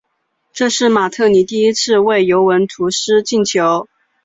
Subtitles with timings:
[0.51, 3.87] 这是马特里第一次为尤文图斯进球。